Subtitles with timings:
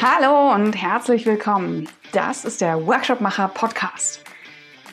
[0.00, 1.88] Hallo und herzlich willkommen.
[2.12, 4.20] Das ist der Workshopmacher Podcast.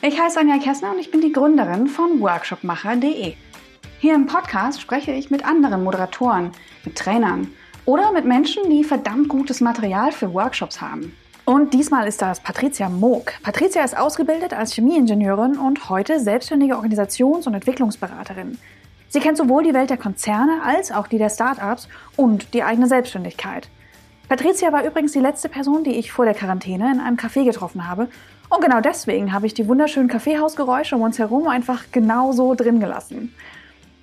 [0.02, 3.34] Ich heiße Anja Kessner und ich bin die Gründerin von workshopmacher.de.
[3.98, 6.52] Hier im Podcast spreche ich mit anderen Moderatoren,
[6.84, 7.48] mit Trainern
[7.86, 11.16] oder mit Menschen, die verdammt gutes Material für Workshops haben.
[11.44, 13.32] Und diesmal ist das Patricia Moog.
[13.42, 18.58] Patricia ist ausgebildet als Chemieingenieurin und heute selbstständige Organisations- und Entwicklungsberaterin.
[19.08, 22.88] Sie kennt sowohl die Welt der Konzerne als auch die der Startups und die eigene
[22.88, 23.68] Selbstständigkeit.
[24.28, 27.88] Patricia war übrigens die letzte Person, die ich vor der Quarantäne in einem Café getroffen
[27.88, 28.08] habe.
[28.48, 33.32] Und genau deswegen habe ich die wunderschönen Kaffeehausgeräusche um uns herum einfach genauso drin gelassen.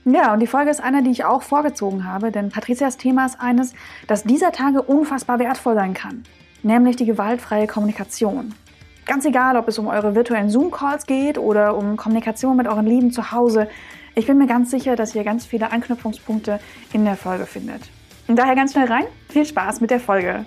[0.06, 3.40] Ja, und die Folge ist eine, die ich auch vorgezogen habe, denn Patricias Thema ist
[3.40, 3.74] eines,
[4.08, 6.24] das dieser Tage unfassbar wertvoll sein kann,
[6.62, 8.54] nämlich die gewaltfreie Kommunikation.
[9.06, 13.12] Ganz egal, ob es um eure virtuellen Zoom-Calls geht oder um Kommunikation mit euren Lieben
[13.12, 13.68] zu Hause,
[14.16, 16.60] ich bin mir ganz sicher, dass ihr ganz viele Anknüpfungspunkte
[16.94, 17.90] in der Folge findet.
[18.28, 19.06] Und daher ganz schnell rein.
[19.30, 20.46] Viel Spaß mit der Folge.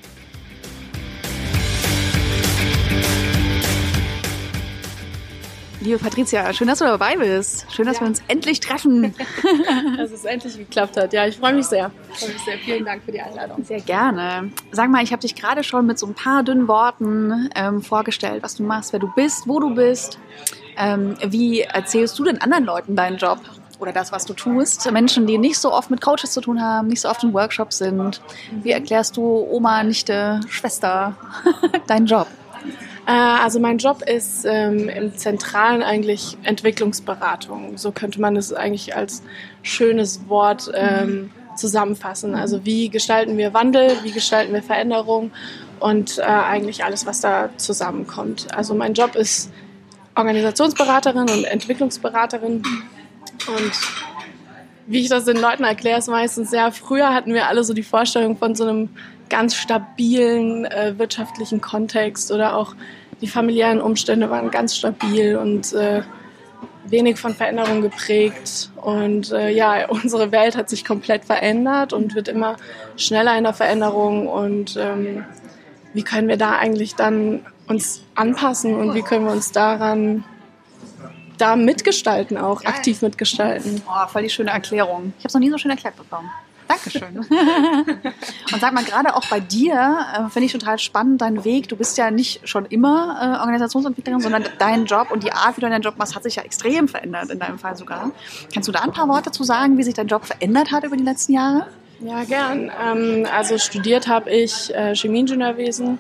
[5.87, 7.65] Liebe Patricia, schön, dass du dabei bist.
[7.71, 8.01] Schön, dass ja.
[8.01, 9.15] wir uns endlich treffen.
[9.97, 11.13] dass es endlich geklappt hat.
[11.13, 11.93] Ja, ich freue mich sehr.
[12.13, 12.59] Ich freue mich sehr.
[12.59, 13.63] Vielen Dank für die Einladung.
[13.63, 14.51] Sehr gerne.
[14.73, 18.43] Sag mal, ich habe dich gerade schon mit so ein paar dünnen Worten ähm, vorgestellt,
[18.43, 20.19] was du machst, wer du bist, wo du bist.
[20.77, 23.39] Ähm, wie erzählst du den anderen Leuten deinen Job?
[23.79, 24.91] Oder das, was du tust.
[24.91, 27.79] Menschen, die nicht so oft mit Coaches zu tun haben, nicht so oft in Workshops
[27.79, 28.21] sind.
[28.63, 31.17] Wie erklärst du Oma, Nichte, Schwester
[31.87, 32.27] deinen Job?
[33.07, 37.79] Äh, also mein Job ist ähm, im Zentralen eigentlich Entwicklungsberatung.
[37.79, 39.23] So könnte man es eigentlich als
[39.63, 42.35] schönes Wort ähm, zusammenfassen.
[42.35, 45.31] Also wie gestalten wir Wandel, wie gestalten wir Veränderung
[45.81, 48.49] und äh, eigentlich alles, was da zusammenkommt.
[48.55, 49.51] Also mein Job ist
[50.15, 52.63] Organisationsberaterin und Entwicklungsberaterin
[53.49, 53.73] und
[54.87, 57.83] wie ich das den Leuten erkläre, ist meistens, ja, früher hatten wir alle so die
[57.83, 58.91] Vorstellung von so einem
[59.29, 62.75] ganz stabilen äh, wirtschaftlichen Kontext oder auch
[63.21, 66.03] die familiären Umstände waren ganz stabil und äh,
[66.87, 68.71] wenig von Veränderung geprägt.
[68.77, 72.57] Und äh, ja, unsere Welt hat sich komplett verändert und wird immer
[72.97, 74.29] schneller in der Veränderung.
[74.29, 75.25] Und ähm,
[75.93, 80.25] wie können wir da eigentlich dann uns anpassen und wie können wir uns daran
[81.39, 82.73] da mitgestalten auch, Geil.
[82.73, 83.83] aktiv mitgestalten.
[83.87, 85.13] Oh, voll die schöne Erklärung.
[85.19, 86.31] Ich habe es noch nie so schön erklärt bekommen.
[86.69, 87.19] Dankeschön.
[88.53, 91.69] und sag mal, gerade auch bei dir äh, finde ich total spannend deinen Weg.
[91.69, 95.61] Du bist ja nicht schon immer äh, Organisationsentwicklerin, sondern dein Job und die Art, wie
[95.61, 98.11] du deinen Job machst, hat sich ja extrem verändert, in deinem Fall sogar.
[98.53, 100.97] Kannst du da ein paar Worte zu sagen, wie sich dein Job verändert hat über
[100.97, 101.67] die letzten Jahre?
[102.01, 102.71] Ja, gern.
[102.85, 105.99] Ähm, also studiert habe ich äh, Chemieingenieurwesen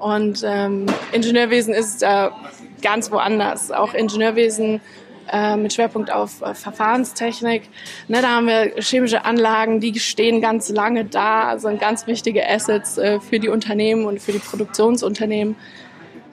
[0.00, 2.30] und ähm, Ingenieurwesen ist äh,
[2.82, 3.70] ganz woanders.
[3.70, 4.80] Auch Ingenieurwesen
[5.30, 7.62] äh, mit Schwerpunkt auf äh, Verfahrenstechnik.
[8.08, 12.98] Ne, da haben wir chemische Anlagen, die stehen ganz lange da, sind ganz wichtige Assets
[12.98, 15.54] äh, für die Unternehmen und für die Produktionsunternehmen.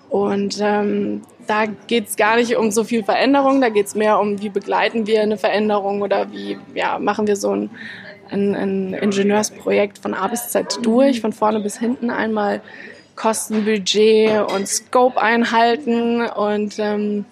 [0.10, 4.20] Und ähm, da geht es gar nicht um so viel Veränderung, da geht es mehr
[4.20, 7.70] um, wie begleiten wir eine Veränderung oder wie ja, machen wir so ein,
[8.30, 12.62] ein, ein Ingenieursprojekt von A bis Z durch, von vorne bis hinten einmal
[13.18, 17.26] Kostenbudget und Scope einhalten und ähm,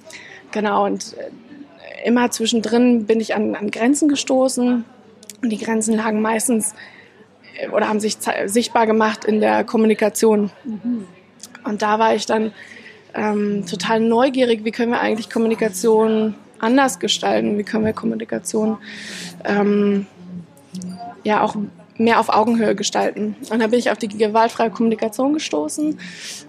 [0.51, 4.83] genau und äh, immer zwischendrin bin ich an, an Grenzen gestoßen
[5.41, 6.73] und die Grenzen lagen meistens
[7.57, 10.51] äh, oder haben sich sichtbar gemacht in der Kommunikation.
[10.65, 11.05] Mhm.
[11.63, 12.51] Und da war ich dann
[13.13, 18.77] ähm, total neugierig, wie können wir eigentlich Kommunikation anders gestalten, wie können wir Kommunikation
[19.43, 20.07] ähm,
[21.23, 21.55] ja auch
[21.97, 23.35] mehr auf Augenhöhe gestalten.
[23.49, 25.99] Und da bin ich auf die gewaltfreie Kommunikation gestoßen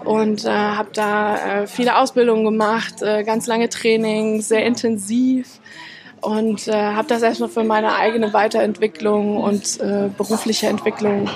[0.05, 5.61] und äh, habe da äh, viele Ausbildungen gemacht, äh, ganz lange Trainings, sehr intensiv
[6.21, 11.31] und äh, habe das erstmal für meine eigene Weiterentwicklung und äh, berufliche Entwicklung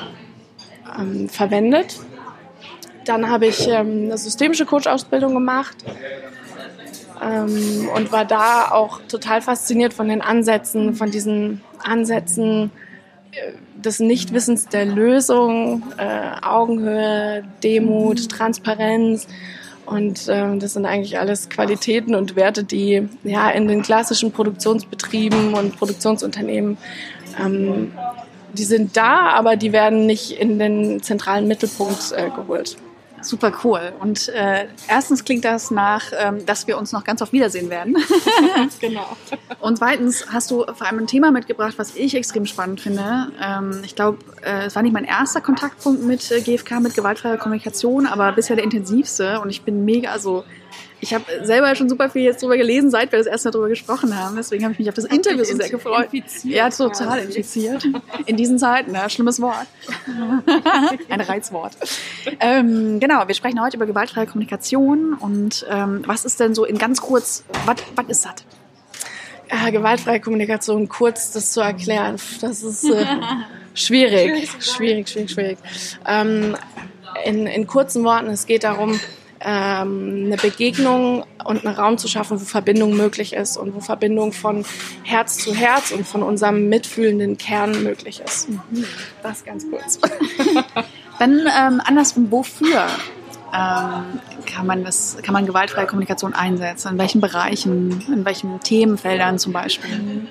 [0.98, 2.00] ähm, verwendet.
[3.04, 5.76] Dann habe ich ähm, eine systemische Coach-Ausbildung gemacht
[7.22, 12.70] ähm, und war da auch total fasziniert von den Ansätzen, von diesen Ansätzen,
[13.76, 19.26] des Nichtwissens der Lösung, äh, Augenhöhe, Demut, Transparenz.
[19.86, 25.54] Und äh, das sind eigentlich alles Qualitäten und Werte, die ja in den klassischen Produktionsbetrieben
[25.54, 26.78] und Produktionsunternehmen,
[27.38, 27.92] ähm,
[28.52, 32.76] die sind da, aber die werden nicht in den zentralen Mittelpunkt äh, geholt.
[33.22, 33.92] Super cool.
[34.00, 37.96] Und äh, erstens klingt das nach, ähm, dass wir uns noch ganz oft wiedersehen werden.
[38.80, 39.16] genau.
[39.60, 43.28] Und zweitens hast du vor allem ein Thema mitgebracht, was ich extrem spannend finde.
[43.42, 47.36] Ähm, ich glaube, äh, es war nicht mein erster Kontaktpunkt mit äh, GFK, mit gewaltfreier
[47.36, 49.40] Kommunikation, aber bisher der intensivste.
[49.40, 50.44] Und ich bin mega, also
[51.00, 53.68] Ich habe selber schon super viel jetzt drüber gelesen, seit wir das erste Mal drüber
[53.68, 54.36] gesprochen haben.
[54.36, 56.12] Deswegen habe ich mich auf das Interview so sehr gefreut.
[56.12, 57.86] Infiziert ja, total infiziert.
[58.26, 59.08] In diesen Zeiten, ne?
[59.08, 59.66] schlimmes Wort.
[61.08, 61.76] Ein Reizwort.
[62.38, 65.14] Ähm, genau, wir sprechen heute über gewaltfreie Kommunikation.
[65.14, 68.34] Und ähm, was ist denn so in ganz kurz, was ist das?
[69.50, 73.04] Ja, gewaltfreie Kommunikation, kurz das zu erklären, das ist äh,
[73.74, 74.48] schwierig.
[74.60, 75.58] Schwierig, schwierig, schwierig.
[76.06, 76.56] Ähm,
[77.24, 79.00] in, in kurzen Worten, es geht darum,
[79.40, 84.32] ähm, eine Begegnung und einen Raum zu schaffen, wo Verbindung möglich ist und wo Verbindung
[84.32, 84.64] von
[85.02, 88.48] Herz zu Herz und von unserem mitfühlenden Kern möglich ist.
[88.48, 88.84] Mhm.
[89.22, 89.98] Das ganz kurz.
[91.18, 92.86] Dann ähm, andersrum, wofür
[93.54, 96.92] ähm, kann man das, kann man gewaltfreie Kommunikation einsetzen?
[96.92, 100.28] In welchen Bereichen, in welchen Themenfeldern zum Beispiel?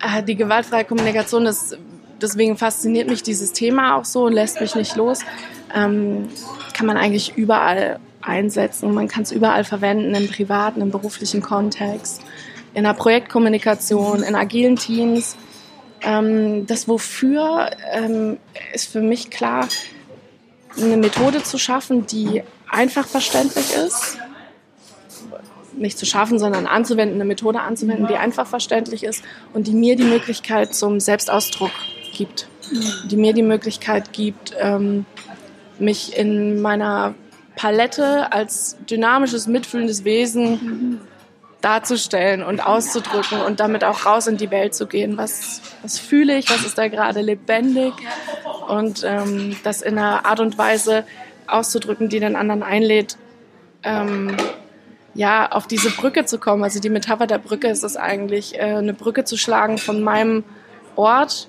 [0.00, 1.76] Äh, die gewaltfreie Kommunikation ist
[2.20, 5.20] deswegen fasziniert mich dieses Thema auch so und lässt mich nicht los.
[5.74, 6.28] Ähm,
[6.72, 8.92] kann man eigentlich überall einsetzen.
[8.92, 12.22] Man kann es überall verwenden, im privaten, im beruflichen Kontext,
[12.74, 15.36] in der Projektkommunikation, in agilen Teams.
[16.02, 18.38] Ähm, das Wofür ähm,
[18.74, 19.68] ist für mich klar,
[20.76, 24.18] eine Methode zu schaffen, die einfach verständlich ist.
[25.72, 29.22] Nicht zu schaffen, sondern anzuwenden, eine Methode anzuwenden, die einfach verständlich ist
[29.52, 31.70] und die mir die Möglichkeit zum Selbstausdruck
[32.14, 32.48] gibt,
[33.10, 35.04] die mir die Möglichkeit gibt, ähm,
[35.78, 37.14] mich in meiner
[37.56, 41.00] Palette als dynamisches, mitfühlendes Wesen
[41.62, 45.16] darzustellen und auszudrücken und damit auch raus in die Welt zu gehen.
[45.16, 47.92] Was, was fühle ich, was ist da gerade lebendig
[48.68, 51.04] und ähm, das in einer Art und Weise
[51.46, 53.16] auszudrücken, die den anderen einlädt,
[53.82, 54.36] ähm,
[55.14, 56.62] ja, auf diese Brücke zu kommen.
[56.62, 60.44] Also die Metapher der Brücke ist es eigentlich, äh, eine Brücke zu schlagen von meinem
[60.94, 61.48] Ort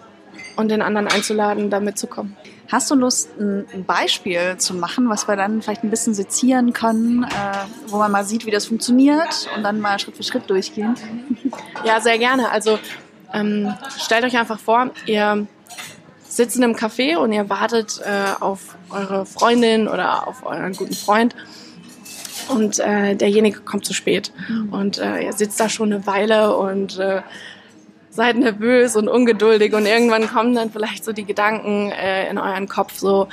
[0.55, 2.35] und den anderen einzuladen, da mitzukommen.
[2.69, 7.23] Hast du Lust, ein Beispiel zu machen, was wir dann vielleicht ein bisschen sezieren können,
[7.23, 7.27] äh,
[7.87, 10.95] wo man mal sieht, wie das funktioniert und dann mal Schritt für Schritt durchgehen?
[11.85, 12.49] Ja, sehr gerne.
[12.49, 12.79] Also
[13.33, 15.45] ähm, stellt euch einfach vor, ihr
[16.27, 20.95] sitzt in einem Café und ihr wartet äh, auf eure Freundin oder auf euren guten
[20.95, 21.35] Freund
[22.49, 24.31] und äh, derjenige kommt zu spät.
[24.47, 24.69] Mhm.
[24.73, 27.21] Und äh, ihr sitzt da schon eine Weile und äh,
[28.17, 32.67] seid nervös und ungeduldig und irgendwann kommen dann vielleicht so die Gedanken äh, in euren
[32.67, 33.27] Kopf so,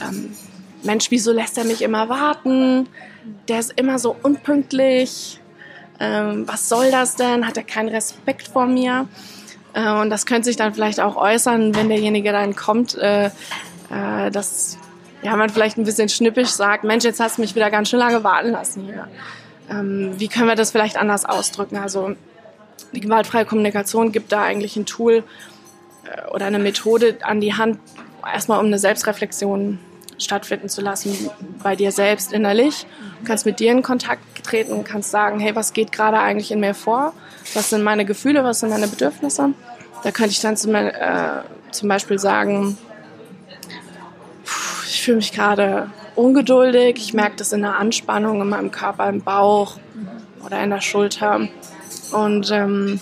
[0.00, 0.34] ähm,
[0.82, 2.88] Mensch, wieso lässt er mich immer warten?
[3.48, 5.40] Der ist immer so unpünktlich.
[5.98, 7.46] Ähm, was soll das denn?
[7.46, 9.08] Hat er keinen Respekt vor mir?
[9.74, 14.30] Äh, und das könnte sich dann vielleicht auch äußern, wenn derjenige dann kommt, äh, äh,
[14.30, 14.78] dass
[15.22, 17.98] ja, man vielleicht ein bisschen schnippisch sagt, Mensch, jetzt hast du mich wieder ganz schön
[17.98, 19.08] lange warten lassen hier.
[19.68, 21.76] Ähm, wie können wir das vielleicht anders ausdrücken?
[21.76, 22.14] Also
[22.92, 25.24] die gewaltfreie Kommunikation gibt da eigentlich ein Tool
[26.04, 27.78] äh, oder eine Methode an die Hand,
[28.24, 29.78] erstmal um eine Selbstreflexion
[30.18, 31.30] stattfinden zu lassen
[31.62, 32.86] bei dir selbst innerlich.
[33.20, 36.60] Du kannst mit dir in Kontakt treten, kannst sagen, hey, was geht gerade eigentlich in
[36.60, 37.12] mir vor?
[37.54, 39.54] Was sind meine Gefühle, was sind meine Bedürfnisse?
[40.02, 40.90] Da könnte ich dann zum, äh,
[41.70, 42.76] zum Beispiel sagen,
[44.86, 49.22] ich fühle mich gerade ungeduldig, ich merke das in der Anspannung in meinem Körper, im
[49.22, 49.78] Bauch
[50.44, 51.48] oder in der Schulter.
[52.12, 53.00] Und ähm,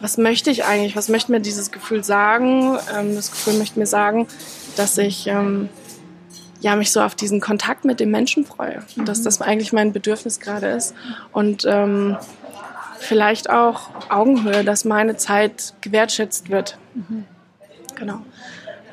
[0.00, 0.96] was möchte ich eigentlich?
[0.96, 2.78] Was möchte mir dieses Gefühl sagen?
[2.96, 4.26] Ähm, das Gefühl möchte mir sagen,
[4.76, 5.68] dass ich ähm,
[6.60, 8.82] ja, mich so auf diesen Kontakt mit dem Menschen freue.
[8.96, 9.04] Mhm.
[9.04, 10.94] Dass das eigentlich mein Bedürfnis gerade ist.
[11.32, 12.16] Und ähm,
[12.98, 16.78] vielleicht auch Augenhöhe, dass meine Zeit gewertschätzt wird.
[16.94, 17.24] Mhm.
[17.94, 18.20] Genau.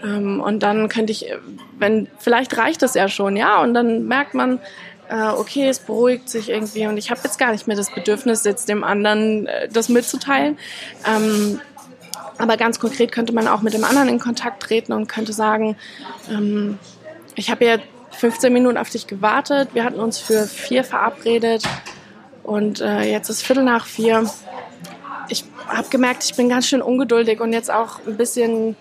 [0.04, 1.34] Ähm, und dann könnte ich,
[1.78, 4.60] wenn, vielleicht reicht das ja schon, ja, und dann merkt man,
[5.12, 8.46] äh, okay, es beruhigt sich irgendwie und ich habe jetzt gar nicht mehr das Bedürfnis,
[8.46, 10.58] jetzt dem anderen äh, das mitzuteilen.
[11.06, 11.60] Ähm,
[12.38, 15.76] aber ganz konkret könnte man auch mit dem anderen in Kontakt treten und könnte sagen,
[16.30, 16.80] ähm,
[17.36, 17.78] ich habe ja
[18.12, 21.64] 15 Minuten auf dich gewartet, wir hatten uns für vier verabredet
[22.44, 24.30] und äh, jetzt ist Viertel nach vier.
[25.28, 28.76] Ich habe gemerkt, ich bin ganz schön ungeduldig und jetzt auch ein bisschen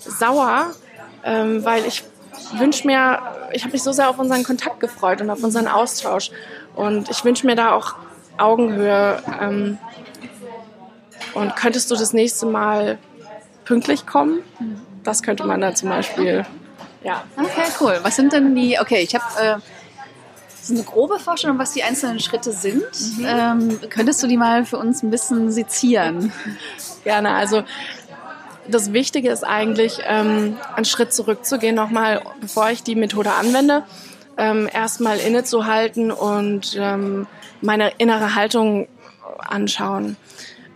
[0.00, 0.72] sauer,
[1.24, 2.04] ähm, weil ich
[2.58, 3.18] wünsche mir,
[3.52, 6.30] ich habe mich so sehr auf unseren Kontakt gefreut und auf unseren Austausch.
[6.74, 7.94] Und ich wünsche mir da auch
[8.36, 9.22] Augenhöhe.
[9.40, 9.78] Ähm,
[11.34, 12.98] und könntest du das nächste Mal
[13.64, 14.40] pünktlich kommen?
[15.02, 16.44] Das könnte man da zum Beispiel.
[17.02, 17.24] Ja.
[17.36, 17.98] Okay, cool.
[18.02, 19.56] Was sind denn die, okay, ich habe äh,
[20.64, 22.84] so eine grobe Vorstellung, was die einzelnen Schritte sind.
[23.18, 23.26] Mhm.
[23.26, 26.32] Ähm, könntest du die mal für uns ein bisschen sezieren?
[27.04, 27.34] Gerne.
[27.34, 27.64] Also
[28.68, 33.82] das Wichtige ist eigentlich, ähm, einen Schritt zurückzugehen, nochmal, bevor ich die Methode anwende,
[34.36, 37.26] ähm, erstmal innezuhalten und ähm,
[37.60, 38.88] meine innere Haltung
[39.38, 40.16] anschauen.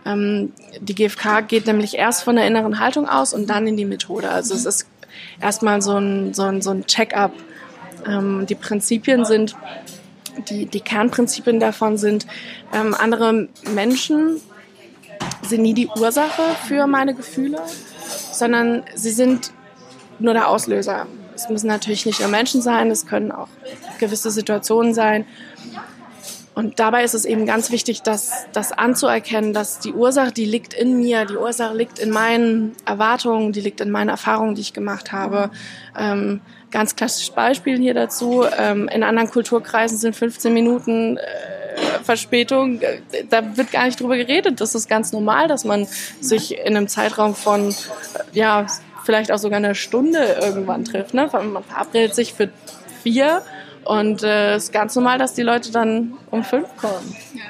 [0.05, 3.85] Ähm, die GfK geht nämlich erst von der inneren Haltung aus und dann in die
[3.85, 4.29] Methode.
[4.29, 4.87] Also es ist
[5.41, 7.33] erstmal so ein, so ein, so ein Check-up.
[8.07, 9.55] Ähm, die Prinzipien sind,
[10.49, 12.25] die, die Kernprinzipien davon sind,
[12.73, 14.39] ähm, andere Menschen
[15.49, 17.61] sind nie die Ursache für meine Gefühle,
[18.31, 19.51] sondern sie sind
[20.19, 21.07] nur der Auslöser.
[21.35, 23.47] Es müssen natürlich nicht nur Menschen sein, es können auch
[23.99, 25.25] gewisse Situationen sein.
[26.55, 30.73] Und dabei ist es eben ganz wichtig, das, das anzuerkennen, dass die Ursache, die liegt
[30.73, 34.73] in mir, die Ursache liegt in meinen Erwartungen, die liegt in meinen Erfahrungen, die ich
[34.73, 35.51] gemacht habe.
[35.97, 38.43] Ähm, ganz klassisches Beispiel hier dazu.
[38.57, 41.21] Ähm, in anderen Kulturkreisen sind 15 Minuten äh,
[42.03, 44.61] Verspätung, äh, da wird gar nicht drüber geredet.
[44.61, 45.87] Das ist ganz normal, dass man
[46.21, 47.73] sich in einem Zeitraum von, äh,
[48.33, 48.67] ja,
[49.03, 51.13] vielleicht auch sogar einer Stunde irgendwann trifft.
[51.13, 51.29] Ne?
[51.31, 52.49] Man verabredet sich für
[53.03, 53.41] vier
[53.85, 57.15] und äh, es ist ganz normal, dass die Leute dann um fünf kommen.
[57.33, 57.41] Ja.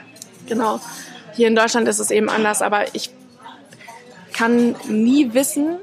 [0.47, 0.79] Genau.
[1.33, 3.11] Hier in Deutschland ist es eben anders, aber ich
[4.33, 5.77] kann nie wissen,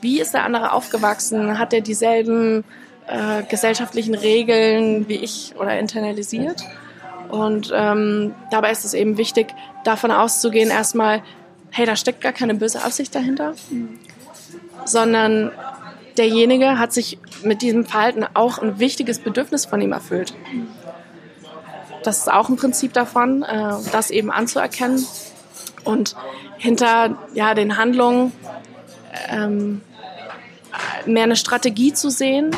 [0.00, 1.58] wie ist der andere aufgewachsen?
[1.58, 2.64] Hat er dieselben
[3.06, 6.62] äh, gesellschaftlichen Regeln wie ich oder internalisiert?
[7.28, 9.54] Und ähm, dabei ist es eben wichtig,
[9.84, 11.22] davon auszugehen, erstmal,
[11.70, 13.98] hey, da steckt gar keine böse Absicht dahinter, mhm.
[14.84, 15.50] sondern
[16.16, 20.34] derjenige hat sich mit diesem Verhalten auch ein wichtiges Bedürfnis von ihm erfüllt.
[22.02, 25.04] Das ist auch ein Prinzip davon, äh, das eben anzuerkennen
[25.84, 26.16] und
[26.56, 28.32] hinter ja, den Handlungen
[29.28, 29.80] ähm,
[31.06, 32.54] mehr eine Strategie zu sehen,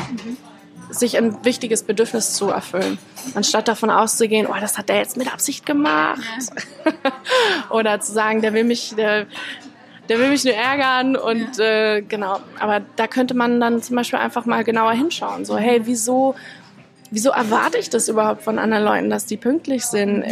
[0.91, 2.97] sich ein wichtiges Bedürfnis zu erfüllen,
[3.33, 6.21] anstatt davon auszugehen, oh, das hat der jetzt mit Absicht gemacht,
[7.69, 9.25] oder zu sagen, der will mich, der,
[10.09, 11.95] der will mich nur ärgern und ja.
[11.95, 12.39] äh, genau.
[12.59, 15.45] Aber da könnte man dann zum Beispiel einfach mal genauer hinschauen.
[15.45, 16.35] So, hey, wieso,
[17.09, 20.25] wieso erwarte ich das überhaupt von anderen Leuten, dass die pünktlich sind?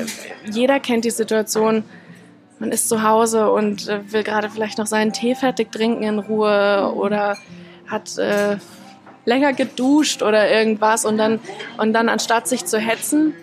[0.52, 1.84] Jeder kennt die Situation.
[2.60, 6.20] Man ist zu Hause und äh, will gerade vielleicht noch seinen Tee fertig trinken in
[6.20, 7.38] Ruhe oder
[7.88, 8.58] hat äh,
[9.30, 11.40] länger geduscht oder irgendwas und dann
[11.78, 13.34] und dann anstatt sich zu hetzen,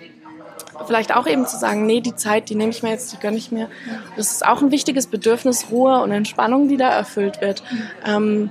[0.87, 3.37] vielleicht auch eben zu sagen, nee, die Zeit, die nehme ich mir jetzt, die gönne
[3.37, 3.69] ich mir.
[4.16, 7.62] Das ist auch ein wichtiges Bedürfnis, Ruhe und Entspannung, die da erfüllt wird.
[8.05, 8.50] Ähm,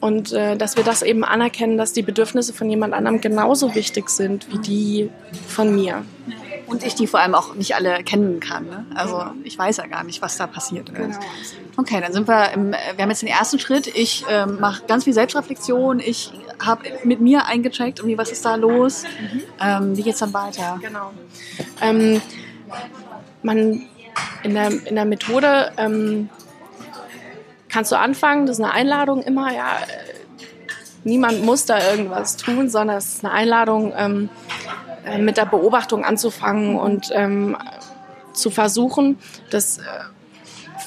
[0.00, 4.10] und äh, dass wir das eben anerkennen, dass die Bedürfnisse von jemand anderem genauso wichtig
[4.10, 5.10] sind wie die
[5.46, 6.04] von mir.
[6.68, 8.66] Und ich die vor allem auch nicht alle kennen kann.
[8.66, 8.86] Ne?
[8.94, 10.94] Also ich weiß ja gar nicht, was da passiert.
[10.94, 11.16] Genau.
[11.76, 13.86] Okay, dann sind wir im, wir haben jetzt den ersten Schritt.
[13.86, 16.00] Ich ähm, mache ganz viel Selbstreflexion.
[16.00, 16.32] Ich
[16.64, 19.04] habe mit mir eingecheckt, irgendwie, was ist da los?
[19.04, 19.42] Mhm.
[19.60, 20.78] Ähm, wie geht's dann weiter?
[20.82, 21.12] Genau.
[21.80, 22.20] Ähm,
[23.42, 23.86] man
[24.42, 26.28] in der, in der Methode ähm,
[27.68, 29.78] kannst du anfangen, das ist eine Einladung immer, ja,
[31.04, 34.28] niemand muss da irgendwas tun, sondern es ist eine Einladung, ähm,
[35.04, 37.56] äh, mit der Beobachtung anzufangen und ähm,
[38.32, 39.18] zu versuchen,
[39.50, 39.82] das äh,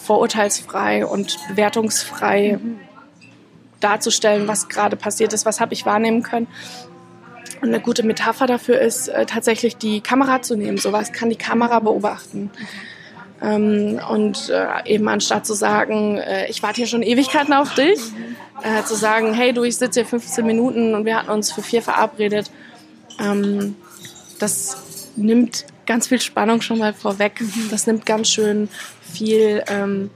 [0.03, 2.59] vorurteilsfrei und bewertungsfrei
[3.79, 6.47] darzustellen, was gerade passiert ist, was habe ich wahrnehmen können.
[7.61, 10.77] Und eine gute Metapher dafür ist äh, tatsächlich die Kamera zu nehmen.
[10.77, 12.49] Sowas kann die Kamera beobachten.
[13.41, 17.99] Ähm, und äh, eben anstatt zu sagen, äh, ich warte hier schon Ewigkeiten auf dich,
[18.63, 21.61] äh, zu sagen, hey du, ich sitze hier 15 Minuten und wir hatten uns für
[21.61, 22.51] vier verabredet.
[23.19, 23.75] Ähm,
[24.41, 24.77] das
[25.15, 27.41] nimmt ganz viel Spannung schon mal vorweg.
[27.69, 28.69] Das nimmt ganz schön
[29.13, 29.63] viel.
[29.67, 30.09] Ähm,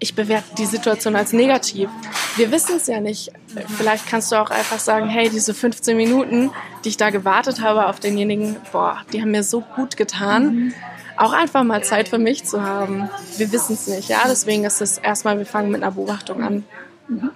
[0.00, 1.90] ich bewerte die Situation als negativ.
[2.36, 3.32] Wir wissen es ja nicht.
[3.76, 6.50] Vielleicht kannst du auch einfach sagen, hey, diese 15 Minuten,
[6.84, 10.54] die ich da gewartet habe auf denjenigen, boah, die haben mir so gut getan.
[10.54, 10.74] Mhm.
[11.16, 13.10] Auch einfach mal Zeit für mich zu haben.
[13.38, 14.20] Wir wissen es nicht, ja.
[14.28, 16.64] Deswegen ist es erstmal, wir fangen mit einer Beobachtung an.
[17.08, 17.30] Mhm.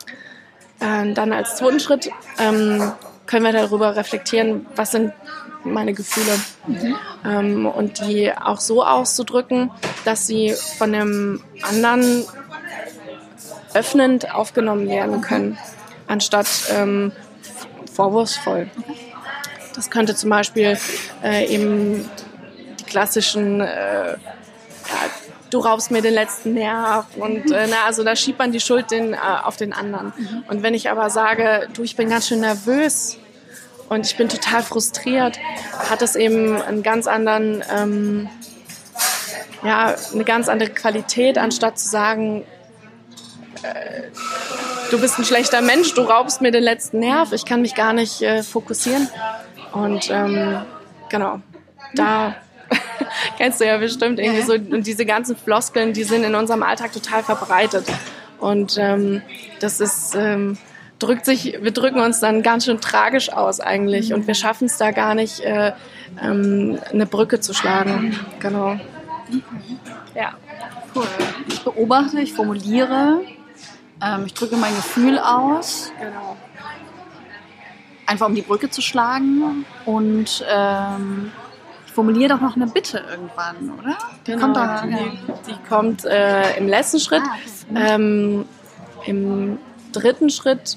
[0.78, 2.92] Äh, dann als zweiten Schritt ähm,
[3.26, 5.12] können wir darüber reflektieren, was sind
[5.64, 6.38] meine Gefühle.
[6.66, 6.96] Mhm.
[7.24, 9.70] Ähm, und die auch so auszudrücken,
[10.04, 12.24] dass sie von dem anderen
[13.74, 15.58] öffnend aufgenommen werden können,
[16.06, 17.12] anstatt ähm,
[17.92, 18.68] vorwurfsvoll.
[19.74, 20.78] Das könnte zum Beispiel
[21.22, 22.08] äh, eben
[22.80, 24.18] die klassischen äh, ja,
[25.52, 28.90] du raubst mir den letzten Nerv und äh, na, also da schiebt man die Schuld
[28.90, 30.12] den, äh, auf den anderen.
[30.16, 30.44] Mhm.
[30.48, 33.18] Und wenn ich aber sage, du, ich bin ganz schön nervös
[33.92, 35.38] und ich bin total frustriert,
[35.90, 38.28] hat es eben einen ganz anderen, ähm,
[39.62, 42.44] ja, eine ganz andere Qualität, anstatt zu sagen,
[43.62, 44.02] äh,
[44.90, 47.92] du bist ein schlechter Mensch, du raubst mir den letzten Nerv, ich kann mich gar
[47.92, 49.08] nicht äh, fokussieren.
[49.72, 50.62] Und ähm,
[51.10, 51.40] genau,
[51.94, 52.34] da
[53.36, 56.92] kennst du ja bestimmt irgendwie so, und diese ganzen Floskeln, die sind in unserem Alltag
[56.92, 57.84] total verbreitet.
[58.38, 59.20] Und ähm,
[59.60, 60.56] das ist, ähm,
[61.02, 64.76] drückt sich, wir drücken uns dann ganz schön tragisch aus eigentlich und wir schaffen es
[64.76, 65.72] da gar nicht, äh,
[66.22, 68.18] ähm, eine Brücke zu schlagen.
[68.38, 68.78] Genau.
[70.14, 70.34] Ja.
[70.94, 71.06] Cool.
[71.48, 73.20] Ich beobachte, ich formuliere,
[74.02, 75.90] ähm, ich drücke mein Gefühl aus.
[75.98, 76.36] Genau.
[78.06, 81.32] Einfach um die Brücke zu schlagen und ähm,
[81.94, 83.96] formuliere doch noch eine Bitte irgendwann, oder?
[84.26, 85.38] Die genau, kommt, da, die, ja.
[85.48, 87.22] die kommt äh, im letzten Schritt.
[87.22, 88.44] Ah, ähm,
[89.06, 89.58] Im
[89.92, 90.76] dritten Schritt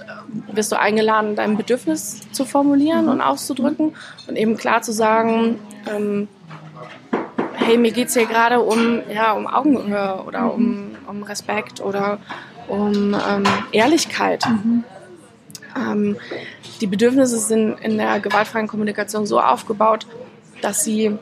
[0.51, 3.12] wirst du eingeladen, dein Bedürfnis zu formulieren mhm.
[3.12, 3.95] und auszudrücken
[4.27, 6.27] und eben klar zu sagen, ähm,
[7.53, 10.51] hey, mir geht es hier gerade um, ja, um Augenhöhe oder mhm.
[10.51, 12.19] um, um Respekt oder
[12.67, 14.43] um ähm, Ehrlichkeit.
[14.48, 14.84] Mhm.
[15.75, 16.17] Ähm,
[16.81, 20.05] die Bedürfnisse sind in der gewaltfreien Kommunikation so aufgebaut,
[20.62, 21.17] dass sie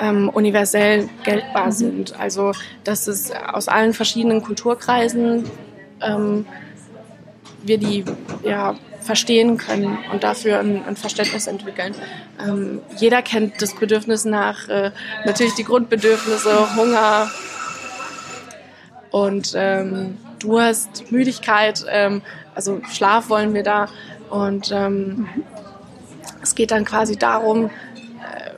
[0.00, 1.72] ähm, universell geltbar mhm.
[1.72, 2.20] sind.
[2.20, 2.52] Also
[2.84, 5.44] dass es aus allen verschiedenen Kulturkreisen
[6.00, 6.46] ähm,
[7.62, 8.04] wir die
[8.42, 11.94] ja, verstehen können und dafür ein, ein Verständnis entwickeln.
[12.40, 14.90] Ähm, jeder kennt das Bedürfnis nach, äh,
[15.24, 17.30] natürlich die Grundbedürfnisse, Hunger
[19.10, 22.22] und ähm, Durst, Müdigkeit, ähm,
[22.54, 23.88] also Schlaf wollen wir da.
[24.30, 25.28] Und ähm,
[26.42, 28.50] es geht dann quasi darum, äh,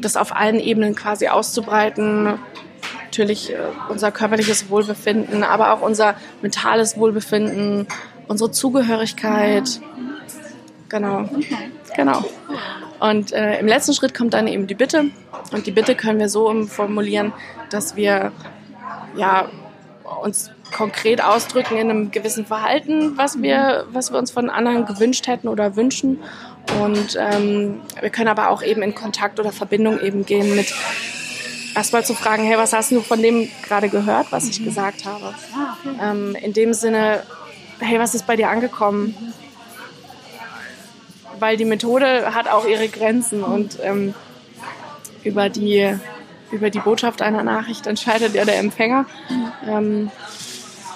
[0.00, 2.38] das auf allen Ebenen quasi auszubreiten.
[3.04, 3.56] Natürlich äh,
[3.88, 7.86] unser körperliches Wohlbefinden, aber auch unser mentales Wohlbefinden,
[8.28, 9.80] unsere Zugehörigkeit.
[10.88, 11.28] Genau.
[11.94, 12.24] Genau.
[13.00, 15.10] Und äh, im letzten Schritt kommt dann eben die Bitte.
[15.52, 17.32] Und die Bitte können wir so formulieren,
[17.70, 18.32] dass wir
[19.16, 19.48] ja,
[20.22, 25.26] uns konkret ausdrücken in einem gewissen Verhalten, was wir, was wir uns von anderen gewünscht
[25.26, 26.20] hätten oder wünschen.
[26.80, 30.74] Und ähm, wir können aber auch eben in Kontakt oder Verbindung eben gehen mit
[31.74, 35.34] erstmal zu fragen, hey, was hast du von dem gerade gehört, was ich gesagt habe?
[36.02, 37.22] Ähm, in dem Sinne,
[37.80, 39.14] hey, was ist bei dir angekommen?
[41.38, 44.14] Weil die Methode hat auch ihre Grenzen und ähm,
[45.22, 45.94] über, die,
[46.50, 49.04] über die Botschaft einer Nachricht entscheidet ja der Empfänger.
[49.68, 50.10] Ähm,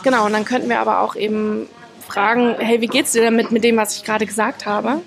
[0.02, 1.68] genau, und dann könnten wir aber auch eben
[2.08, 5.00] fragen, hey, wie geht's dir damit mit dem, was ich gerade gesagt habe?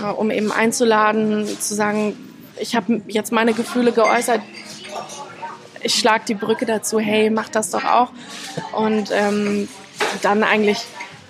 [0.00, 2.16] Ja, um eben einzuladen, zu sagen,
[2.58, 4.40] ich habe jetzt meine Gefühle geäußert,
[5.82, 8.10] ich schlage die Brücke dazu, hey, mach das doch auch.
[8.72, 9.68] Und ähm,
[10.22, 10.78] dann eigentlich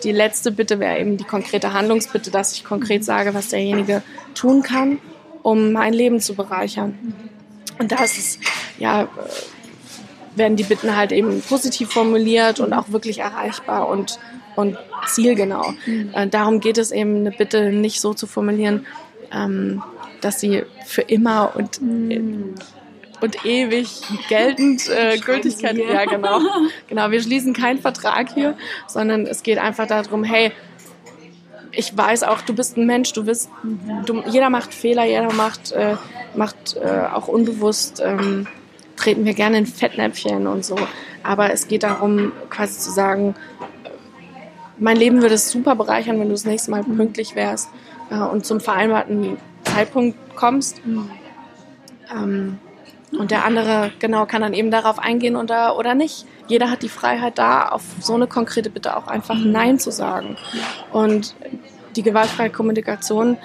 [0.04, 4.02] die letzte Bitte wäre eben die konkrete Handlungsbitte, dass ich konkret sage, was derjenige
[4.34, 4.98] tun kann,
[5.42, 7.14] um mein Leben zu bereichern.
[7.78, 8.38] Und da ist es,
[8.78, 9.06] ja, äh,
[10.34, 14.18] werden die Bitten halt eben positiv formuliert und auch wirklich erreichbar und,
[14.56, 15.74] und zielgenau.
[15.86, 16.10] Mhm.
[16.14, 18.86] Äh, darum geht es eben, eine Bitte nicht so zu formulieren,
[19.32, 19.82] ähm,
[20.20, 22.54] dass sie für immer und mhm
[23.22, 25.76] und ewig geltend äh, Gültigkeit.
[25.76, 26.40] Ja, genau.
[26.88, 28.56] Genau, wir schließen keinen Vertrag hier,
[28.86, 30.52] sondern es geht einfach darum, hey,
[31.70, 33.48] ich weiß auch, du bist ein Mensch, du bist,
[34.04, 35.96] du, jeder macht Fehler, jeder macht, äh,
[36.34, 38.46] macht äh, auch unbewusst, ähm,
[38.96, 40.76] treten wir gerne in Fettnäpfchen und so.
[41.22, 43.34] Aber es geht darum, quasi zu sagen,
[44.78, 47.70] mein Leben würde es super bereichern, wenn du das nächste Mal pünktlich wärst
[48.10, 50.84] äh, und zum vereinbarten Zeitpunkt kommst.
[50.84, 51.10] Mhm.
[52.12, 52.58] Ähm,
[53.18, 56.26] und der andere, genau, kann dann eben darauf eingehen oder, oder nicht.
[56.48, 60.36] Jeder hat die Freiheit da, auf so eine konkrete Bitte auch einfach Nein zu sagen.
[60.92, 61.34] Und
[61.96, 63.36] die gewaltfreie Kommunikation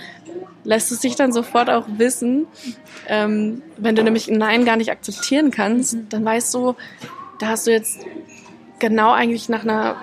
[0.63, 2.47] lässt es sich dann sofort auch wissen.
[3.08, 6.75] Ähm, wenn du nämlich ein Nein gar nicht akzeptieren kannst, dann weißt du,
[7.39, 7.99] da hast du jetzt
[8.80, 9.97] genau eigentlich nach einer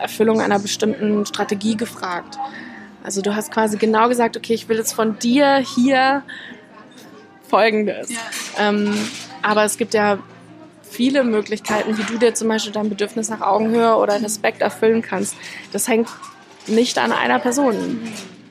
[0.00, 2.38] Erfüllung einer bestimmten Strategie gefragt.
[3.02, 6.22] Also du hast quasi genau gesagt, okay, ich will jetzt von dir hier
[7.50, 8.10] Folgendes.
[8.10, 8.68] Ja.
[8.68, 8.96] Ähm,
[9.42, 10.18] aber es gibt ja
[10.90, 15.34] viele Möglichkeiten, wie du dir zum Beispiel dein Bedürfnis nach Augenhöhe oder Respekt erfüllen kannst.
[15.72, 16.08] Das hängt
[16.66, 18.00] nicht an einer Person.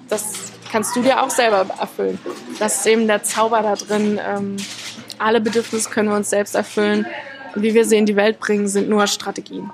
[0.08, 0.34] Das
[0.72, 2.20] kannst du dir auch selber erfüllen.
[2.60, 4.20] Das ist eben der Zauber da drin.
[4.26, 4.58] Ähm,
[5.18, 7.06] alle Bedürfnisse können wir uns selbst erfüllen.
[7.56, 9.72] Wie wir sie in die Welt bringen, sind nur Strategien.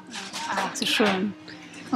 [0.49, 1.33] Ah, so schön.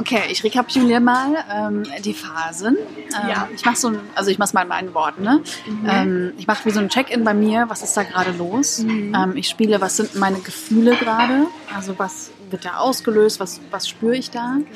[0.00, 2.78] Okay, ich rekapituliere mal ähm, die Phasen.
[2.78, 3.48] Ähm, ja.
[3.54, 5.22] Ich mache so, also ich mache es mal in meinen Worten.
[5.22, 5.42] Ne?
[5.66, 5.88] Mhm.
[5.88, 7.66] Ähm, ich mache wie so ein Check-in bei mir.
[7.68, 8.78] Was ist da gerade los?
[8.78, 9.14] Mhm.
[9.14, 11.46] Ähm, ich spiele, was sind meine Gefühle gerade?
[11.76, 13.40] Also was wird da ausgelöst?
[13.40, 14.54] Was, was spüre ich da?
[14.54, 14.66] Genau.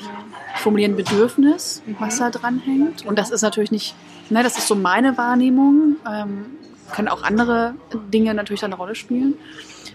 [0.55, 1.95] Ich formuliere ein Bedürfnis, mhm.
[1.97, 3.03] was da dran hängt.
[3.05, 3.95] Und das ist natürlich nicht,
[4.29, 5.95] ne, das ist so meine Wahrnehmung.
[6.07, 6.45] Ähm,
[6.91, 7.73] können auch andere
[8.13, 9.33] Dinge natürlich eine Rolle spielen.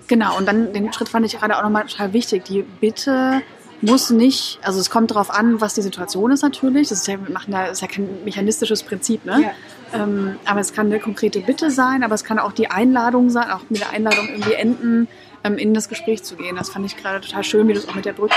[0.08, 2.44] Genau, und dann den Schritt fand ich gerade auch nochmal total wichtig.
[2.46, 3.42] Die Bitte
[3.82, 6.88] muss nicht, also es kommt darauf an, was die Situation ist natürlich.
[6.88, 9.42] Das ist ja, machen da, ist ja kein mechanistisches Prinzip, ne?
[9.42, 10.02] Ja.
[10.02, 13.50] Ähm, aber es kann eine konkrete Bitte sein, aber es kann auch die Einladung sein,
[13.50, 15.08] auch mit der Einladung irgendwie enden,
[15.42, 16.56] ähm, in das Gespräch zu gehen.
[16.56, 18.34] Das fand ich gerade total schön, wie du es auch mit der Brücke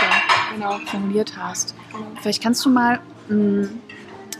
[0.53, 0.79] genau.
[0.85, 1.75] formuliert hast.
[2.21, 3.81] Vielleicht kannst du mal mh, hm,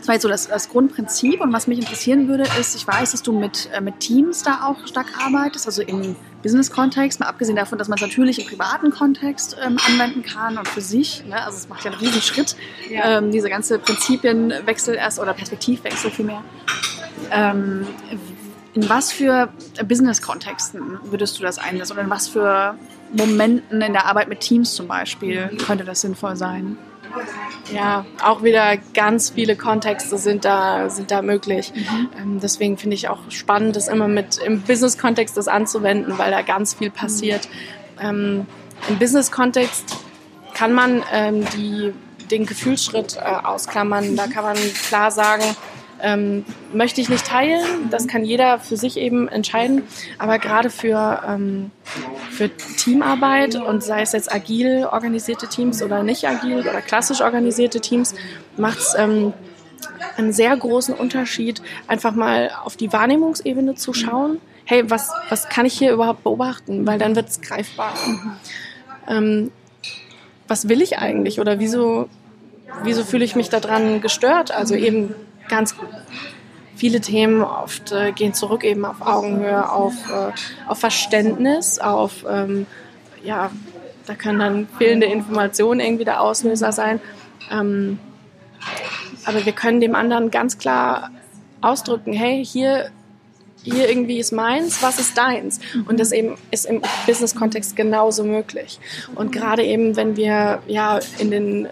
[0.04, 1.40] das war jetzt so das, das, Grundprinzip.
[1.40, 4.66] Und was mich interessieren würde, ist, ich weiß, dass du mit, äh, mit Teams da
[4.66, 6.14] auch stark arbeitest, also im
[6.44, 10.68] Business-Kontext, mal abgesehen davon, dass man es natürlich im privaten Kontext ähm, anwenden kann und
[10.68, 11.24] für sich.
[11.24, 11.42] Ne?
[11.42, 12.54] Also es macht ja einen riesen Schritt,
[12.88, 13.18] ja.
[13.18, 16.44] ähm, diese ganze Prinzipienwechsel erst oder Perspektivwechsel vielmehr.
[17.32, 17.86] Ähm,
[18.74, 19.48] in was für
[19.84, 22.76] Business-Kontexten würdest du das einsetzen oder in was für
[23.12, 26.76] Momenten in der Arbeit mit Teams zum Beispiel könnte das sinnvoll sein?
[27.72, 31.72] Ja, auch wieder ganz viele Kontexte sind da, sind da möglich.
[31.74, 32.08] Mhm.
[32.20, 36.42] Ähm, deswegen finde ich auch spannend, das immer mit im Business-Kontext das anzuwenden, weil da
[36.42, 37.48] ganz viel passiert.
[38.00, 38.06] Mhm.
[38.06, 38.46] Ähm,
[38.88, 39.96] Im Business-Kontext
[40.52, 41.92] kann man ähm, die,
[42.30, 44.16] den Gefühlsschritt äh, ausklammern.
[44.16, 44.56] Da kann man
[44.88, 45.44] klar sagen,
[46.04, 47.64] ähm, möchte ich nicht teilen.
[47.90, 49.82] Das kann jeder für sich eben entscheiden.
[50.18, 51.70] Aber gerade für, ähm,
[52.30, 57.80] für Teamarbeit und sei es jetzt agil organisierte Teams oder nicht agil oder klassisch organisierte
[57.80, 58.14] Teams,
[58.58, 59.32] macht es ähm,
[60.16, 64.40] einen sehr großen Unterschied, einfach mal auf die Wahrnehmungsebene zu schauen.
[64.66, 66.86] Hey, was, was kann ich hier überhaupt beobachten?
[66.86, 67.94] Weil dann wird es greifbar.
[69.08, 69.50] Ähm,
[70.48, 72.08] was will ich eigentlich oder wieso,
[72.82, 74.50] wieso fühle ich mich daran gestört?
[74.50, 75.14] Also eben
[75.48, 75.74] ganz
[76.76, 80.32] viele Themen oft äh, gehen zurück eben auf Augenhöhe, auf, äh,
[80.68, 82.66] auf Verständnis, auf, ähm,
[83.22, 83.50] ja,
[84.06, 87.00] da können dann fehlende Informationen irgendwie der Auslöser sein.
[87.50, 87.98] Ähm,
[89.24, 91.10] aber wir können dem anderen ganz klar
[91.60, 92.90] ausdrücken, hey, hier,
[93.62, 95.60] hier irgendwie ist meins, was ist deins?
[95.88, 98.78] Und das eben ist im Business-Kontext genauso möglich.
[99.14, 101.70] Und gerade eben, wenn wir ja in den äh,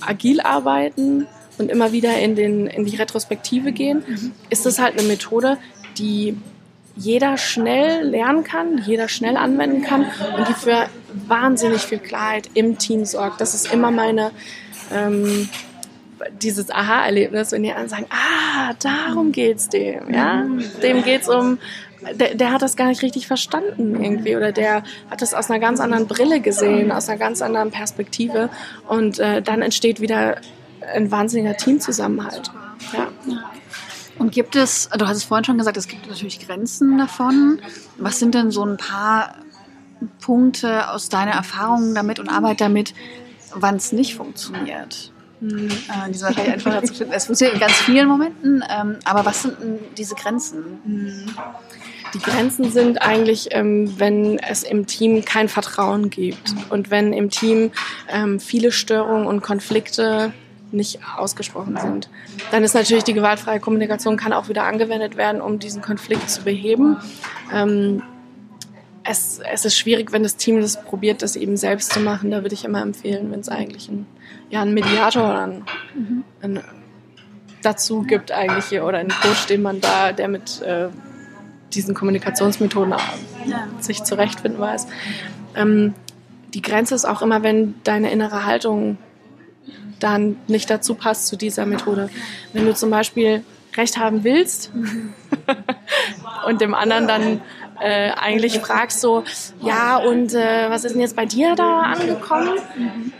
[0.00, 1.26] agil arbeiten,
[1.58, 4.32] und immer wieder in, den, in die Retrospektive gehen, mhm.
[4.50, 5.58] ist das halt eine Methode,
[5.98, 6.36] die
[6.96, 10.88] jeder schnell lernen kann, jeder schnell anwenden kann und die für
[11.28, 13.40] wahnsinnig viel Klarheit im Team sorgt.
[13.40, 14.30] Das ist immer meine,
[14.92, 15.48] ähm,
[16.40, 20.64] dieses Aha-Erlebnis, wenn die anderen sagen, ah, darum geht's dem, ja, mhm.
[20.82, 21.58] dem geht's um,
[22.14, 25.58] der, der, hat das gar nicht richtig verstanden irgendwie oder der hat das aus einer
[25.58, 28.48] ganz anderen Brille gesehen, aus einer ganz anderen Perspektive
[28.86, 30.36] und äh, dann entsteht wieder
[30.94, 32.50] ein wahnsinniger Teamzusammenhalt.
[32.92, 33.08] Ja.
[34.18, 37.60] Und gibt es, du hast es vorhin schon gesagt, es gibt natürlich Grenzen davon.
[37.98, 39.34] Was sind denn so ein paar
[40.20, 42.94] Punkte aus deiner Erfahrung damit und Arbeit damit,
[43.54, 45.12] wann es nicht funktioniert?
[45.40, 45.68] Mhm.
[45.68, 47.12] Äh, die sind wahrscheinlich einfacher zu finden.
[47.12, 50.80] Es funktioniert in ganz vielen Momenten, ähm, aber was sind denn diese Grenzen?
[50.84, 51.36] Mhm.
[52.14, 57.30] Die Grenzen sind eigentlich, ähm, wenn es im Team kein Vertrauen gibt und wenn im
[57.30, 57.72] Team
[58.08, 60.32] ähm, viele Störungen und Konflikte
[60.76, 62.08] nicht ausgesprochen sind.
[62.50, 66.42] Dann ist natürlich die gewaltfreie Kommunikation kann auch wieder angewendet werden, um diesen Konflikt zu
[66.42, 66.98] beheben.
[67.52, 68.02] Ähm,
[69.04, 72.30] es, es, ist schwierig, wenn das Team das probiert, das eben selbst zu machen.
[72.30, 74.06] Da würde ich immer empfehlen, wenn es eigentlich ein,
[74.50, 76.24] ja, einen Mediator oder einen, mhm.
[76.42, 76.60] einen
[77.62, 80.88] dazu gibt eigentlich oder einen Coach, den man da, der mit äh,
[81.72, 82.94] diesen Kommunikationsmethoden
[83.46, 83.68] ja.
[83.80, 84.86] sich zurechtfinden weiß.
[85.54, 85.94] Ähm,
[86.54, 88.98] die Grenze ist auch immer, wenn deine innere Haltung
[90.00, 92.10] dann nicht dazu passt zu dieser Methode.
[92.52, 93.44] Wenn du zum Beispiel
[93.76, 94.70] Recht haben willst
[96.46, 97.40] und dem anderen dann
[97.80, 99.24] äh, eigentlich fragst so,
[99.60, 102.58] ja und äh, was ist denn jetzt bei dir da angekommen?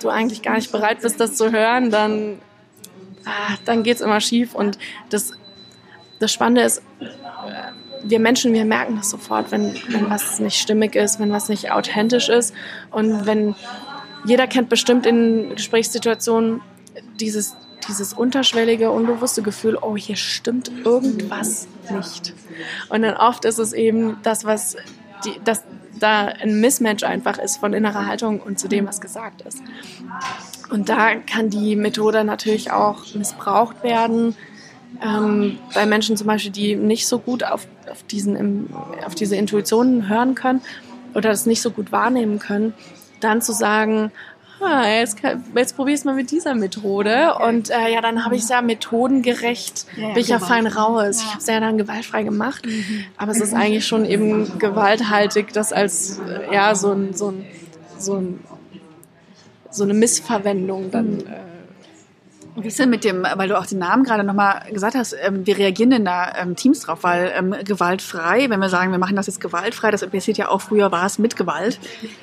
[0.01, 2.41] Du eigentlich gar nicht bereit bist, das zu hören, dann,
[3.27, 4.79] ah, dann geht es immer schief und
[5.11, 5.33] das,
[6.21, 7.05] das Spannende ist, äh,
[8.03, 11.73] wir Menschen, wir merken das sofort, wenn, wenn was nicht stimmig ist, wenn was nicht
[11.73, 12.55] authentisch ist
[12.91, 13.55] und wenn
[14.27, 16.61] jeder kennt bestimmt in Gesprächssituationen
[17.21, 17.55] dieses,
[17.89, 22.35] dieses unterschwellige, unbewusste Gefühl, oh, hier stimmt irgendwas nicht.
[22.89, 24.77] Und dann oft ist es eben das, was
[25.25, 25.62] die, das,
[25.99, 29.62] da ein Mismatch einfach ist von innerer Haltung und zu dem, was gesagt ist.
[30.71, 34.35] Und da kann die Methode natürlich auch missbraucht werden.
[35.03, 38.73] Ähm, bei Menschen zum Beispiel, die nicht so gut auf, auf, diesen,
[39.05, 40.61] auf diese Intuitionen hören können
[41.15, 42.75] oder das nicht so gut wahrnehmen können,
[43.20, 44.12] dann zu sagen,
[44.61, 45.18] ah, jetzt,
[45.55, 47.35] jetzt probier es mal mit dieser Methode.
[47.46, 50.66] Und äh, ja, dann habe ich es ja methodengerecht, ja, ja, bin ich ja fein
[50.66, 51.20] raus.
[51.20, 51.24] Ja.
[51.24, 52.66] Ich habe es ja dann gewaltfrei gemacht.
[52.66, 53.05] Mhm.
[53.16, 57.46] Aber es ist eigentlich schon eben gewalthaltig, das als äh, ja so ein, so ein,
[57.98, 58.40] so ein
[59.76, 61.20] so eine Missverwendung dann mhm.
[61.20, 61.56] äh,
[62.57, 65.47] wie ist denn mit dem, weil du auch den Namen gerade nochmal gesagt hast, ähm,
[65.47, 67.01] wie reagieren denn da ähm, Teams drauf?
[67.03, 70.62] Weil ähm, gewaltfrei, wenn wir sagen, wir machen das jetzt gewaltfrei, das impliziert ja auch,
[70.62, 71.79] früher war es mit Gewalt.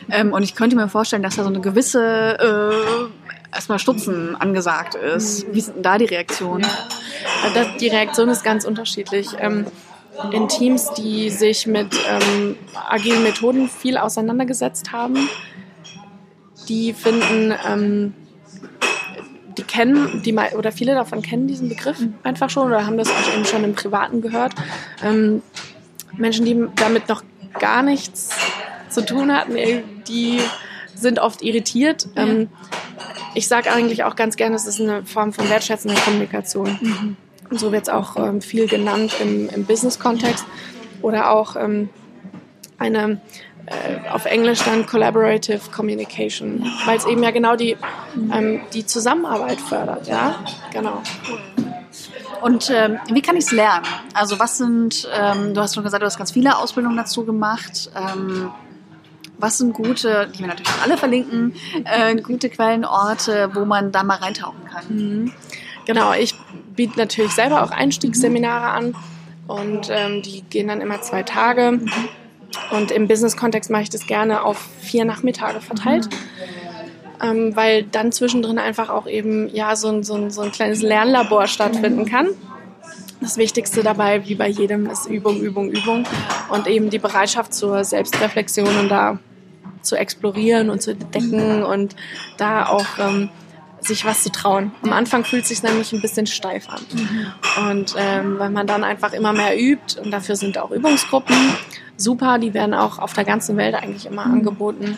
[0.09, 4.95] Ähm, und ich könnte mir vorstellen, dass da so eine gewisse äh, erstmal Stutzen angesagt
[4.95, 5.45] ist.
[5.53, 6.63] Wie sind denn da die Reaktionen?
[6.63, 7.65] Ja.
[7.79, 9.27] die Reaktion ist ganz unterschiedlich.
[9.37, 9.67] Ähm,
[10.31, 12.55] in Teams, die sich mit ähm,
[12.89, 15.29] agilen Methoden viel auseinandergesetzt haben,
[16.67, 18.13] die finden ähm,
[19.57, 23.33] die kennen, die oder viele davon kennen diesen Begriff einfach schon oder haben das auch
[23.33, 24.53] eben schon im Privaten gehört.
[25.03, 25.41] Ähm,
[26.17, 27.23] Menschen, die damit noch
[27.59, 28.29] gar nichts
[28.89, 29.55] zu tun hatten,
[30.07, 30.39] die
[30.95, 32.07] sind oft irritiert.
[32.15, 32.23] Ja.
[32.23, 32.49] Ähm,
[33.35, 36.77] ich sage eigentlich auch ganz gerne, es ist eine Form von wertschätzender Kommunikation.
[36.81, 37.17] Mhm.
[37.49, 40.45] Und so wird es auch ähm, viel genannt im, im Business-Kontext.
[41.01, 41.89] oder auch ähm,
[42.79, 43.21] eine
[43.65, 47.77] äh, auf Englisch dann Collaborative Communication, weil es eben ja genau die,
[48.33, 50.35] ähm, die Zusammenarbeit fördert, ja,
[50.71, 51.01] genau.
[52.41, 53.85] Und ähm, wie kann ich es lernen?
[54.13, 57.89] Also was sind, ähm, du hast schon gesagt, du hast ganz viele Ausbildungen dazu gemacht.
[57.95, 58.51] Ähm,
[59.37, 64.17] was sind gute, die wir natürlich alle verlinken, äh, gute Quellenorte, wo man da mal
[64.17, 64.85] reintauchen kann?
[64.89, 65.33] Mhm.
[65.85, 66.35] Genau, ich
[66.75, 68.95] biete natürlich selber auch Einstiegsseminare an
[69.47, 71.79] und ähm, die gehen dann immer zwei Tage.
[72.71, 76.09] Und im Business-Kontext mache ich das gerne auf vier Nachmittage verteilt.
[77.21, 80.81] Ähm, weil dann zwischendrin einfach auch eben ja so ein, so ein, so ein kleines
[80.81, 82.27] Lernlabor stattfinden kann.
[83.21, 86.05] Das Wichtigste dabei, wie bei jedem, ist Übung, Übung, Übung
[86.49, 89.19] und eben die Bereitschaft zur Selbstreflexion und da
[89.81, 91.95] zu explorieren und zu entdecken und
[92.37, 93.29] da auch ähm,
[93.85, 94.71] sich was zu trauen.
[94.81, 96.81] Am Anfang fühlt es sich nämlich ein bisschen steif an.
[97.69, 101.35] Und ähm, weil man dann einfach immer mehr übt und dafür sind auch Übungsgruppen
[101.97, 104.97] super, die werden auch auf der ganzen Welt eigentlich immer angeboten.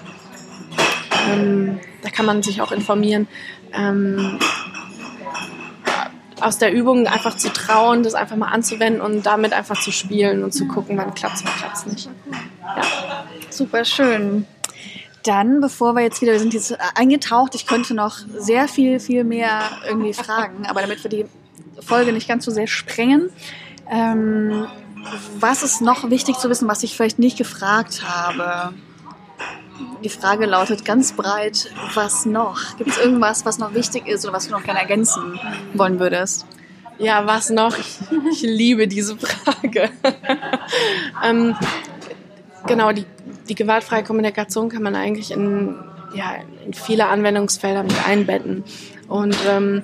[1.29, 3.27] Ähm, da kann man sich auch informieren.
[3.73, 4.39] Ähm,
[6.41, 10.43] aus der Übung einfach zu trauen, das einfach mal anzuwenden und damit einfach zu spielen
[10.43, 12.09] und zu gucken, wann klappt es, wann klappt es nicht.
[12.61, 12.81] Ja.
[13.49, 14.45] Super schön.
[15.25, 19.23] Dann, bevor wir jetzt wieder, wir sind jetzt eingetaucht, ich könnte noch sehr viel, viel
[19.23, 21.25] mehr irgendwie fragen, aber damit wir die
[21.79, 23.29] Folge nicht ganz so sehr sprengen,
[23.89, 24.67] ähm,
[25.39, 28.73] was ist noch wichtig zu wissen, was ich vielleicht nicht gefragt habe?
[30.03, 32.77] Die Frage lautet ganz breit, was noch?
[32.77, 35.39] Gibt es irgendwas, was noch wichtig ist oder was du noch gerne ergänzen
[35.73, 36.45] wollen würdest?
[36.97, 37.77] Ja, was noch?
[37.77, 37.97] Ich,
[38.31, 39.89] ich liebe diese Frage.
[41.23, 41.55] ähm,
[42.67, 43.05] genau, die,
[43.49, 45.75] die gewaltfreie Kommunikation kann man eigentlich in,
[46.13, 48.63] ja, in viele Anwendungsfelder mit einbetten.
[49.07, 49.83] Und ähm,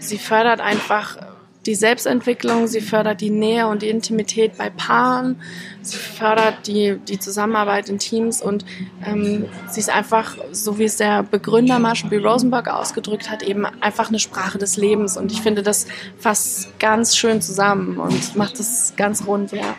[0.00, 1.18] sie fördert einfach
[1.66, 5.40] die Selbstentwicklung, sie fördert die Nähe und die Intimität bei Paaren,
[5.80, 8.64] sie fördert die, die Zusammenarbeit in Teams und
[9.06, 12.18] ähm, sie ist einfach, so wie es der Begründer Marshall B.
[12.18, 15.86] Rosenberg ausgedrückt hat, eben einfach eine Sprache des Lebens und ich finde das
[16.18, 19.74] fasst ganz schön zusammen und macht das ganz rund, ja.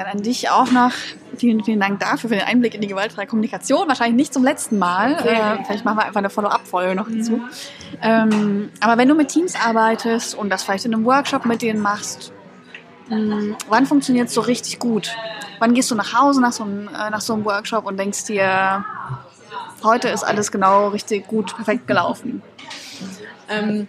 [0.00, 0.92] Dann an dich auch noch
[1.36, 3.86] vielen, vielen Dank dafür, für den Einblick in die gewaltfreie Kommunikation.
[3.86, 5.12] Wahrscheinlich nicht zum letzten Mal.
[5.12, 7.32] Äh, vielleicht machen wir einfach eine Follow-up-Folge noch dazu.
[7.32, 7.50] Mhm.
[8.00, 11.82] Ähm, aber wenn du mit Teams arbeitest und das vielleicht in einem Workshop mit denen
[11.82, 12.32] machst,
[13.10, 15.14] mh, hm, wann funktioniert es so richtig gut?
[15.58, 18.24] Wann gehst du nach Hause nach so, einem, äh, nach so einem Workshop und denkst
[18.24, 18.82] dir,
[19.82, 22.40] heute ist alles genau richtig gut, perfekt gelaufen?
[23.50, 23.86] Ähm,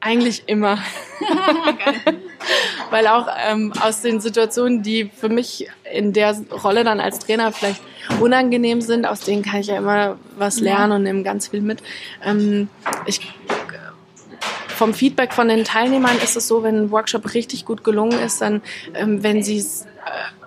[0.00, 0.78] eigentlich immer.
[2.90, 7.52] Weil auch ähm, aus den Situationen, die für mich in der Rolle dann als Trainer
[7.52, 7.82] vielleicht
[8.18, 11.82] unangenehm sind, aus denen kann ich ja immer was lernen und nehme ganz viel mit.
[12.24, 12.68] Ähm,
[13.06, 13.20] ich,
[14.68, 18.40] vom Feedback von den Teilnehmern ist es so, wenn ein Workshop richtig gut gelungen ist,
[18.40, 18.62] dann,
[18.94, 19.86] ähm, wenn sie es äh,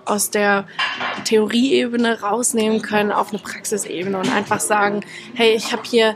[0.04, 0.66] aus der
[1.24, 5.00] Theorieebene rausnehmen können auf eine Praxisebene und einfach sagen,
[5.34, 6.14] hey, ich habe hier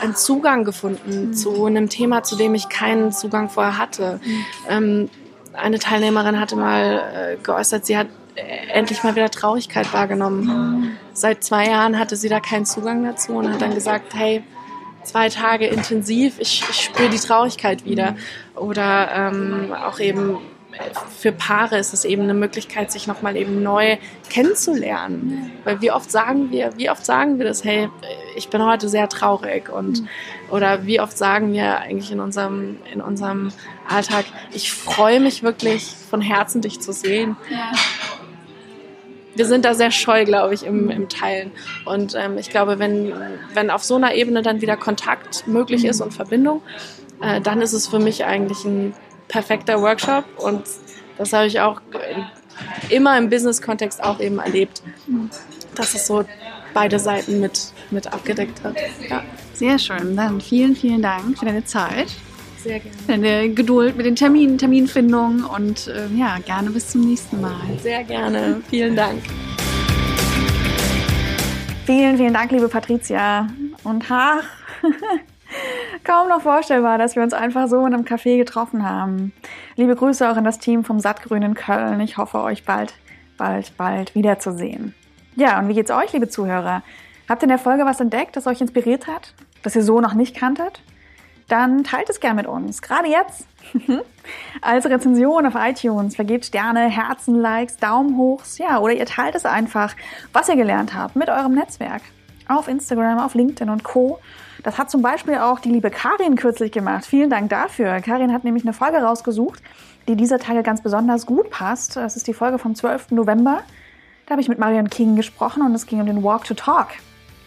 [0.00, 1.34] einen Zugang gefunden mhm.
[1.34, 4.20] zu einem Thema, zu dem ich keinen Zugang vorher hatte.
[4.24, 4.44] Mhm.
[4.68, 5.10] Ähm,
[5.52, 10.44] eine Teilnehmerin hatte mal äh, geäußert, sie hat äh, endlich mal wieder Traurigkeit wahrgenommen.
[10.44, 10.90] Mhm.
[11.12, 14.42] Seit zwei Jahren hatte sie da keinen Zugang dazu und hat dann gesagt, hey,
[15.04, 18.16] zwei Tage intensiv, ich, ich spüre die Traurigkeit wieder.
[18.54, 20.38] Oder ähm, auch eben
[21.16, 23.96] für Paare ist es eben eine Möglichkeit, sich nochmal eben neu
[24.30, 25.52] kennenzulernen.
[25.64, 27.88] Weil wie oft sagen wir, wie oft sagen wir das, hey,
[28.36, 30.04] ich bin heute sehr traurig und
[30.50, 33.52] oder wie oft sagen wir eigentlich in unserem, in unserem
[33.88, 37.36] Alltag, ich freue mich wirklich von Herzen, dich zu sehen.
[39.34, 41.52] Wir sind da sehr scheu, glaube ich, im, im Teilen.
[41.86, 43.14] Und ähm, ich glaube, wenn,
[43.54, 46.60] wenn auf so einer Ebene dann wieder Kontakt möglich ist und Verbindung,
[47.22, 48.94] äh, dann ist es für mich eigentlich ein
[49.32, 50.62] perfekter Workshop und
[51.18, 51.80] das habe ich auch
[52.90, 54.82] immer im Business-Kontext auch eben erlebt,
[55.74, 56.24] dass es so
[56.74, 58.76] beide Seiten mit, mit abgedeckt hat.
[59.08, 59.22] Ja.
[59.54, 60.16] Sehr schön.
[60.16, 62.08] Dann vielen, vielen Dank für deine Zeit.
[62.58, 62.96] Sehr gerne.
[63.08, 67.60] Deine Geduld mit den Terminen, Terminfindung und äh, ja, gerne bis zum nächsten Mal.
[67.82, 68.62] Sehr gerne.
[68.68, 69.22] Vielen Dank.
[71.86, 73.48] Vielen, vielen Dank, liebe Patricia.
[73.82, 74.44] Und ach,
[76.04, 79.32] Kaum noch vorstellbar, dass wir uns einfach so in einem Café getroffen haben.
[79.76, 82.00] Liebe Grüße auch in das Team vom Sattgrünen Köln.
[82.00, 82.94] Ich hoffe, euch bald,
[83.38, 84.94] bald, bald wiederzusehen.
[85.36, 86.82] Ja, und wie geht's euch, liebe Zuhörer?
[87.28, 89.34] Habt ihr in der Folge was entdeckt, das euch inspiriert hat?
[89.62, 90.82] Das ihr so noch nicht kanntet?
[91.48, 92.82] Dann teilt es gern mit uns.
[92.82, 93.46] Gerade jetzt.
[94.60, 96.16] Als Rezension auf iTunes.
[96.16, 98.58] Vergebt Sterne, Herzen, Likes, Daumen hochs.
[98.58, 99.94] Ja, oder ihr teilt es einfach,
[100.32, 102.02] was ihr gelernt habt, mit eurem Netzwerk.
[102.48, 104.18] Auf Instagram, auf LinkedIn und Co.
[104.62, 107.04] Das hat zum Beispiel auch die liebe Karin kürzlich gemacht.
[107.04, 108.00] Vielen Dank dafür.
[108.00, 109.62] Karin hat nämlich eine Folge rausgesucht,
[110.08, 111.96] die dieser Tage ganz besonders gut passt.
[111.96, 113.10] Das ist die Folge vom 12.
[113.10, 113.62] November.
[114.26, 116.88] Da habe ich mit Marion King gesprochen und es ging um den Walk to Talk.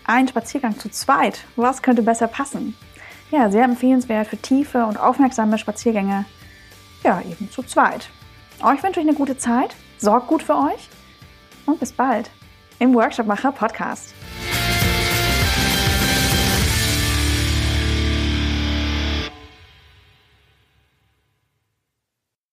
[0.06, 1.46] Ein Spaziergang zu zweit.
[1.56, 2.76] Was könnte besser passen?
[3.32, 6.26] Ja, sehr empfehlenswert für tiefe und aufmerksame Spaziergänge.
[7.04, 8.10] Ja, eben zu zweit.
[8.62, 9.76] Euch wünsche ich eine gute Zeit.
[9.98, 10.90] Sorgt gut für euch
[11.66, 12.30] und bis bald
[12.80, 14.14] im Workshopmacher Podcast.